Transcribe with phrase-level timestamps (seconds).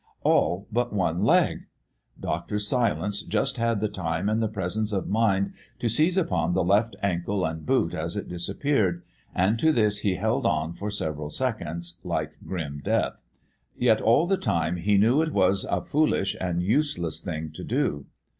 [0.23, 1.67] All but one leg!
[2.19, 2.57] Dr.
[2.57, 6.95] Silence just had the time and the presence of mind to seize upon the left
[7.03, 9.03] ankle and boot as it disappeared,
[9.35, 13.21] and to this he held on for several seconds like grim death.
[13.77, 18.07] Yet all the time he knew it was a foolish and useless thing to do.